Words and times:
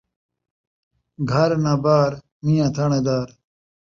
گھر 1.31 1.49
ناں 1.63 1.77
ٻار، 1.83 2.11
میاں 2.43 2.69
تھاݨیدار 2.75 3.27